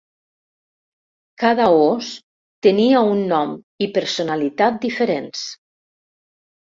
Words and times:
Cada 1.41 1.67
os 1.89 2.07
tenia 2.67 3.03
un 3.09 3.21
nom 3.33 3.51
i 3.87 3.89
personalitat 3.99 4.81
diferents. 4.87 5.45